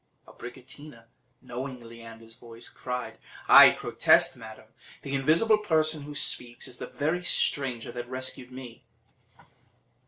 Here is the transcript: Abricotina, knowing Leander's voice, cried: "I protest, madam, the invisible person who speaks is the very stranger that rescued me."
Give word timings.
Abricotina, 0.27 1.05
knowing 1.43 1.79
Leander's 1.79 2.33
voice, 2.33 2.69
cried: 2.69 3.19
"I 3.47 3.69
protest, 3.69 4.35
madam, 4.35 4.69
the 5.03 5.13
invisible 5.13 5.59
person 5.59 6.01
who 6.05 6.15
speaks 6.15 6.67
is 6.67 6.79
the 6.79 6.87
very 6.87 7.23
stranger 7.23 7.91
that 7.91 8.09
rescued 8.09 8.51
me." 8.51 8.83